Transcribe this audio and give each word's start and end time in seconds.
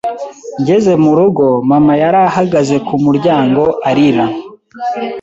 Ngeze 0.61 0.93
mu 1.03 1.11
rugo, 1.17 1.45
mama 1.71 1.93
yari 2.01 2.19
ahagaze 2.29 2.75
ku 2.87 2.93
muryango 3.03 3.63
arira. 3.89 4.25